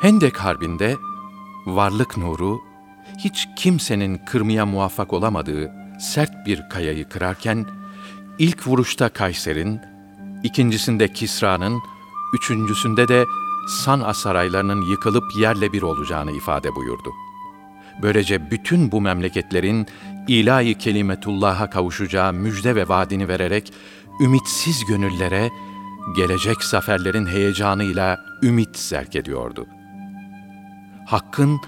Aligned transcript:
Hendek 0.00 0.36
Harbi'nde 0.36 0.96
varlık 1.66 2.16
nuru 2.16 2.60
hiç 3.18 3.48
kimsenin 3.56 4.18
kırmaya 4.26 4.66
muvaffak 4.66 5.12
olamadığı 5.12 5.72
sert 6.00 6.46
bir 6.46 6.68
kayayı 6.68 7.08
kırarken 7.08 7.66
ilk 8.38 8.66
vuruşta 8.66 9.08
Kayser'in, 9.08 9.80
ikincisinde 10.42 11.12
Kisra'nın, 11.12 11.80
üçüncüsünde 12.34 13.08
de 13.08 13.24
San'a 13.68 14.14
saraylarının 14.14 14.82
yıkılıp 14.82 15.36
yerle 15.36 15.72
bir 15.72 15.82
olacağını 15.82 16.32
ifade 16.32 16.74
buyurdu. 16.74 17.12
Böylece 18.02 18.50
bütün 18.50 18.92
bu 18.92 19.00
memleketlerin 19.00 19.86
ilahi 20.28 20.78
kelimetullah'a 20.78 21.70
kavuşacağı 21.70 22.32
müjde 22.32 22.74
ve 22.74 22.88
vaadini 22.88 23.28
vererek 23.28 23.72
ümitsiz 24.20 24.84
gönüllere 24.84 25.50
gelecek 26.16 26.64
zaferlerin 26.64 27.26
heyecanıyla 27.26 28.18
ümit 28.42 28.78
zerk 28.78 29.16
ediyordu. 29.16 29.66
Hakkın 31.10 31.60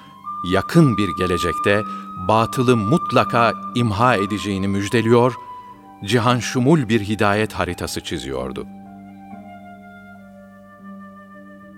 yakın 0.45 0.96
bir 0.96 1.09
gelecekte 1.19 1.83
batılı 2.28 2.77
mutlaka 2.77 3.52
imha 3.74 4.16
edeceğini 4.16 4.69
müjdeliyor, 4.69 5.34
cihan 6.05 6.38
şumul 6.38 6.88
bir 6.88 7.00
hidayet 7.00 7.52
haritası 7.52 8.00
çiziyordu. 8.00 8.66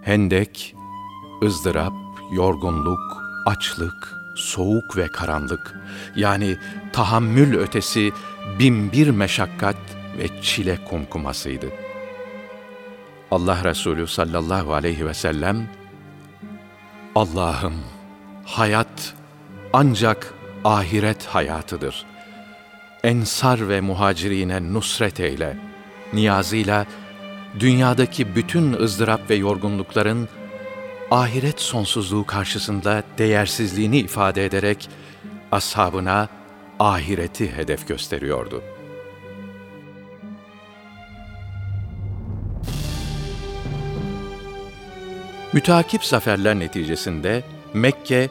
Hendek, 0.02 0.74
ızdırap, 1.42 1.92
yorgunluk, 2.32 3.22
açlık, 3.46 4.14
soğuk 4.36 4.96
ve 4.96 5.08
karanlık, 5.08 5.74
yani 6.16 6.56
tahammül 6.92 7.58
ötesi 7.58 8.12
bin 8.58 8.92
bir 8.92 9.10
meşakkat 9.10 9.76
ve 10.18 10.42
çile 10.42 10.84
kumkumasıydı. 10.84 11.66
Allah 13.30 13.64
Resulü 13.64 14.06
sallallahu 14.06 14.74
aleyhi 14.74 15.06
ve 15.06 15.14
sellem, 15.14 15.68
Allah'ım, 17.14 17.74
hayat 18.44 19.14
ancak 19.72 20.34
ahiret 20.64 21.26
hayatıdır. 21.26 22.06
Ensar 23.04 23.68
ve 23.68 23.80
muhacirine 23.80 24.72
nusret 24.72 25.20
eyle. 25.20 25.56
Niyazıyla 26.12 26.86
dünyadaki 27.60 28.36
bütün 28.36 28.72
ızdırap 28.72 29.30
ve 29.30 29.34
yorgunlukların 29.34 30.28
ahiret 31.10 31.60
sonsuzluğu 31.60 32.26
karşısında 32.26 33.02
değersizliğini 33.18 33.98
ifade 33.98 34.44
ederek 34.44 34.88
ashabına 35.52 36.28
ahireti 36.80 37.56
hedef 37.56 37.88
gösteriyordu. 37.88 38.62
Mütakip 45.54 46.04
zaferler 46.04 46.58
neticesinde 46.58 47.42
Mekke, 47.74 48.28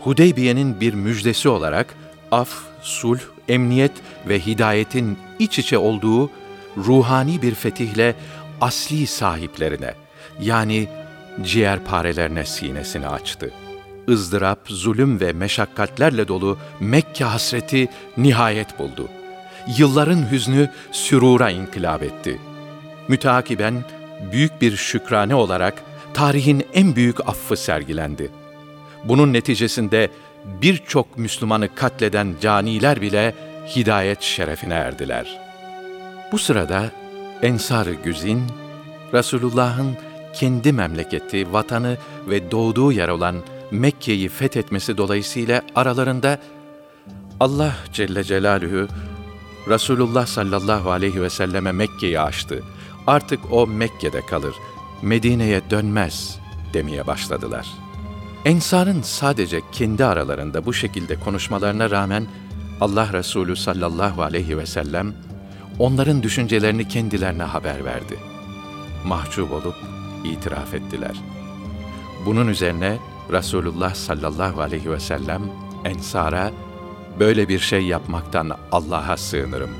Hudeybiye'nin 0.00 0.80
bir 0.80 0.94
müjdesi 0.94 1.48
olarak 1.48 1.94
af, 2.30 2.50
sulh, 2.82 3.20
emniyet 3.48 3.92
ve 4.28 4.40
hidayetin 4.40 5.18
iç 5.38 5.58
içe 5.58 5.78
olduğu 5.78 6.30
ruhani 6.76 7.42
bir 7.42 7.54
fetihle 7.54 8.14
asli 8.60 9.06
sahiplerine 9.06 9.94
yani 10.40 10.88
ciğerparelerine 11.42 12.44
sinesini 12.44 13.08
açtı. 13.08 13.50
ızdırap, 14.08 14.58
zulüm 14.66 15.20
ve 15.20 15.32
meşakkatlerle 15.32 16.28
dolu 16.28 16.58
Mekke 16.80 17.24
hasreti 17.24 17.88
nihayet 18.16 18.78
buldu. 18.78 19.08
Yılların 19.78 20.30
hüznü 20.30 20.70
sürura 20.92 21.50
inkılap 21.50 22.02
etti. 22.02 22.40
Mütakiben 23.08 23.84
büyük 24.32 24.60
bir 24.60 24.76
şükrane 24.76 25.34
olarak 25.34 25.74
tarihin 26.14 26.66
en 26.74 26.96
büyük 26.96 27.28
affı 27.28 27.56
sergilendi. 27.56 28.30
Bunun 29.04 29.32
neticesinde 29.32 30.10
birçok 30.62 31.18
Müslümanı 31.18 31.74
katleden 31.74 32.34
caniler 32.40 33.00
bile 33.00 33.34
hidayet 33.76 34.22
şerefine 34.22 34.74
erdiler. 34.74 35.40
Bu 36.32 36.38
sırada 36.38 36.90
Ensar-ı 37.42 37.94
Güzin, 37.94 38.42
Resulullah'ın 39.12 39.96
kendi 40.34 40.72
memleketi, 40.72 41.52
vatanı 41.52 41.96
ve 42.28 42.50
doğduğu 42.50 42.92
yer 42.92 43.08
olan 43.08 43.36
Mekke'yi 43.70 44.28
fethetmesi 44.28 44.96
dolayısıyla 44.96 45.62
aralarında 45.74 46.38
Allah 47.40 47.72
Celle 47.92 48.24
Celaluhu 48.24 48.88
Resulullah 49.68 50.26
sallallahu 50.26 50.90
aleyhi 50.90 51.22
ve 51.22 51.30
selleme 51.30 51.72
Mekke'yi 51.72 52.20
açtı. 52.20 52.62
Artık 53.06 53.52
o 53.52 53.66
Mekke'de 53.66 54.20
kalır, 54.20 54.54
Medine'ye 55.04 55.70
dönmez 55.70 56.38
demeye 56.72 57.06
başladılar. 57.06 57.66
Ensar'ın 58.44 59.02
sadece 59.02 59.60
kendi 59.72 60.04
aralarında 60.04 60.66
bu 60.66 60.72
şekilde 60.72 61.20
konuşmalarına 61.20 61.90
rağmen 61.90 62.26
Allah 62.80 63.12
Resulü 63.12 63.56
sallallahu 63.56 64.22
aleyhi 64.22 64.58
ve 64.58 64.66
sellem 64.66 65.14
onların 65.78 66.22
düşüncelerini 66.22 66.88
kendilerine 66.88 67.42
haber 67.42 67.84
verdi. 67.84 68.18
Mahcup 69.04 69.52
olup 69.52 69.76
itiraf 70.24 70.74
ettiler. 70.74 71.16
Bunun 72.26 72.48
üzerine 72.48 72.98
Resulullah 73.32 73.94
sallallahu 73.94 74.60
aleyhi 74.60 74.90
ve 74.90 75.00
sellem 75.00 75.42
Ensar'a 75.84 76.50
böyle 77.20 77.48
bir 77.48 77.58
şey 77.58 77.82
yapmaktan 77.82 78.50
Allah'a 78.72 79.16
sığınırım. 79.16 79.70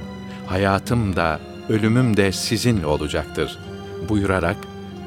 Hayatım 0.47 1.17
da 1.17 1.41
ölümüm 1.69 2.17
de 2.17 2.33
sizinle 2.33 2.87
olacaktır 2.87 3.59
buyurarak 4.09 4.57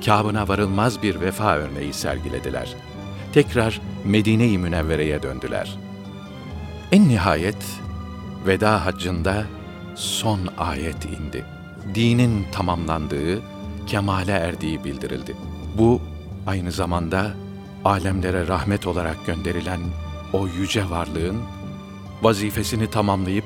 kâbına 0.05 0.47
varılmaz 0.47 1.03
bir 1.03 1.21
vefa 1.21 1.57
örneği 1.57 1.93
sergilediler. 1.93 2.75
Tekrar 3.33 3.81
Medine-i 4.05 4.57
Münevvere'ye 4.57 5.23
döndüler. 5.23 5.77
En 6.91 7.07
nihayet 7.09 7.65
veda 8.47 8.85
haccında 8.85 9.43
son 9.95 10.39
ayet 10.57 11.05
indi. 11.05 11.45
Dinin 11.95 12.45
tamamlandığı, 12.51 13.41
kemale 13.87 14.31
erdiği 14.31 14.83
bildirildi. 14.83 15.35
Bu 15.77 16.01
aynı 16.47 16.71
zamanda 16.71 17.31
alemlere 17.85 18.47
rahmet 18.47 18.87
olarak 18.87 19.25
gönderilen 19.25 19.79
o 20.33 20.47
yüce 20.47 20.89
varlığın 20.89 21.37
vazifesini 22.21 22.89
tamamlayıp 22.89 23.45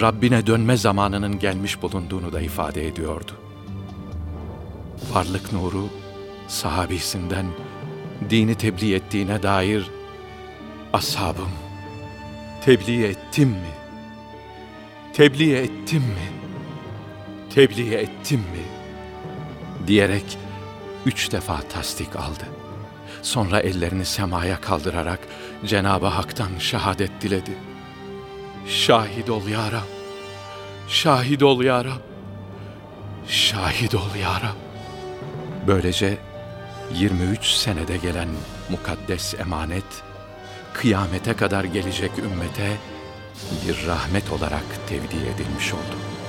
Rabbine 0.00 0.46
dönme 0.46 0.76
zamanının 0.76 1.38
gelmiş 1.38 1.82
bulunduğunu 1.82 2.32
da 2.32 2.40
ifade 2.40 2.86
ediyordu. 2.86 3.32
Varlık 5.08 5.52
nuru 5.52 5.88
sahabisinden 6.48 7.46
dini 8.30 8.54
tebliğ 8.54 8.94
ettiğine 8.94 9.42
dair 9.42 9.90
ashabım 10.92 11.50
tebliğ 12.64 13.04
ettim 13.04 13.48
mi? 13.48 13.74
Tebliğ 15.12 15.54
ettim 15.54 16.02
mi? 16.02 16.28
Tebliğ 17.54 17.94
ettim 17.94 18.40
mi? 18.40 18.80
diyerek 19.86 20.38
üç 21.06 21.32
defa 21.32 21.60
tasdik 21.60 22.16
aldı. 22.16 22.44
Sonra 23.22 23.60
ellerini 23.60 24.04
semaya 24.04 24.60
kaldırarak 24.60 25.20
Cenab-ı 25.66 26.06
Hak'tan 26.06 26.50
şehadet 26.58 27.20
diledi. 27.20 27.54
Şahit 28.68 29.30
ol 29.30 29.48
ya 29.48 29.72
Rab, 29.72 29.88
şahit 30.88 31.42
ol 31.42 31.62
ya 31.62 31.84
Rab, 31.84 32.02
şahit 33.28 33.94
ol 33.94 34.14
ya 34.22 34.34
Rab. 34.34 34.69
Böylece 35.66 36.18
23 36.94 37.44
senede 37.44 37.96
gelen 37.96 38.28
mukaddes 38.70 39.34
emanet, 39.34 39.84
kıyamete 40.74 41.36
kadar 41.36 41.64
gelecek 41.64 42.10
ümmete 42.18 42.76
bir 43.66 43.86
rahmet 43.86 44.32
olarak 44.32 44.64
tevdi 44.88 45.16
edilmiş 45.34 45.72
oldu.'' 45.74 46.19